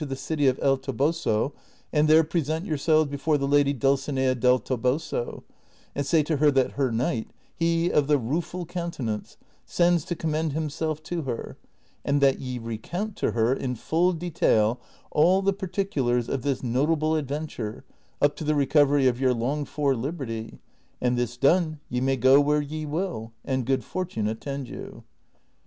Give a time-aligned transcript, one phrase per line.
[0.03, 1.53] 167 the city of El Toboso,
[1.93, 5.43] and there present yourselves before the lady liulcinea del Toboso,
[5.93, 10.53] and say to her that her knight, he of the Kueful Countenance, sends to commend
[10.53, 11.55] himself to her;
[12.03, 14.79] and that ye recount to her in full detail
[15.11, 17.83] all the particulars of this notable adventure,
[18.23, 20.57] up to the recovery of your longed for liberty;
[20.99, 25.03] and this done ye may go where ye will, and good fortune attend you."